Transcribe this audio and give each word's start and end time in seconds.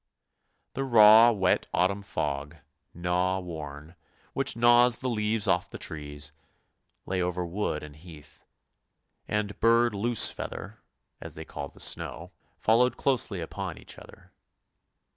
The 0.73 0.83
raw, 0.83 1.29
wet 1.29 1.67
autumn 1.71 2.01
fog," 2.01 2.55
gnaw 2.95 3.37
worn," 3.39 3.95
which 4.33 4.55
gnaws 4.55 4.97
the 4.97 5.07
leaves 5.07 5.47
off 5.47 5.69
the 5.69 5.77
trees, 5.77 6.31
lay 7.05 7.21
over 7.21 7.45
wood 7.45 7.83
and 7.83 7.95
heath; 7.95 8.41
and" 9.27 9.59
Bird 9.59 9.93
loose 9.93 10.31
feather," 10.31 10.79
as 11.21 11.35
they 11.35 11.45
call 11.45 11.67
the 11.67 11.79
snow, 11.79 12.31
followed 12.57 12.97
closely 12.97 13.41
upon 13.41 13.77
each 13.77 13.99
other. 13.99 14.31